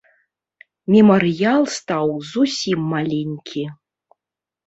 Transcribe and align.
Мемарыял 0.93 1.63
стаў 1.77 2.07
зусім 2.31 2.79
маленькі. 2.93 3.63